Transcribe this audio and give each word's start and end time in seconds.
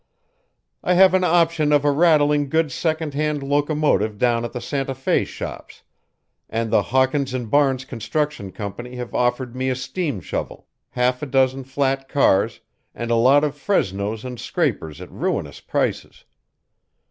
"I 0.83 0.95
have 0.95 1.13
an 1.13 1.23
option 1.23 1.71
of 1.71 1.85
a 1.85 1.91
rattling 1.91 2.49
good 2.49 2.71
second 2.71 3.13
hand 3.13 3.43
locomotive 3.43 4.17
down 4.17 4.43
at 4.43 4.51
the 4.51 4.59
Santa 4.59 4.95
Fe 4.95 5.25
shops, 5.25 5.83
and 6.49 6.71
the 6.71 6.81
Hawkins 6.81 7.33
& 7.33 7.33
Barnes 7.51 7.85
Construction 7.85 8.51
Company 8.51 8.95
have 8.95 9.13
offered 9.13 9.55
me 9.55 9.69
a 9.69 9.75
steam 9.75 10.19
shovel, 10.19 10.65
half 10.89 11.21
a 11.21 11.27
dozen 11.27 11.63
flat 11.65 12.09
cars, 12.09 12.61
and 12.95 13.11
a 13.11 13.15
lot 13.15 13.43
of 13.43 13.53
fresnos 13.53 14.25
and 14.25 14.39
scrapers 14.39 15.01
at 15.01 15.11
ruinous 15.11 15.59
prices. 15.59 16.25